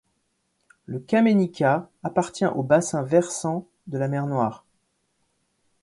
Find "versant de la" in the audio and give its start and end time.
3.03-4.07